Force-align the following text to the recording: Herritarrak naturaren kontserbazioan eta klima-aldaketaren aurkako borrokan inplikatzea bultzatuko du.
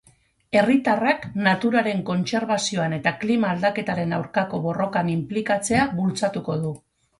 Herritarrak 0.59 1.27
naturaren 1.47 2.01
kontserbazioan 2.07 2.97
eta 2.97 3.13
klima-aldaketaren 3.25 4.17
aurkako 4.21 4.63
borrokan 4.67 5.15
inplikatzea 5.19 5.89
bultzatuko 6.01 6.61
du. 6.67 6.77